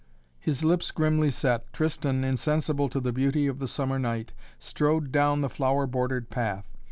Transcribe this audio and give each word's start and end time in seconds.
His 0.39 0.63
lips 0.63 0.89
grimly 0.89 1.29
set, 1.29 1.71
Tristan, 1.73 2.23
insensible 2.23 2.89
to 2.89 2.99
the 2.99 3.11
beauty 3.11 3.45
of 3.45 3.59
the 3.59 3.67
summer 3.67 3.99
night, 3.99 4.33
strode 4.57 5.11
down 5.11 5.41
the 5.41 5.47
flower 5.49 5.85
bordered 5.85 6.31
path. 6.31 6.75